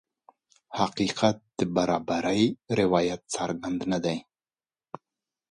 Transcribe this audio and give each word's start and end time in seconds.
حقیقت 0.79 1.37
د 1.59 1.61
برابرۍ 1.75 2.43
روایت 2.79 3.21
څرګند 3.35 3.79
نه 3.91 3.99
دی. 4.05 4.17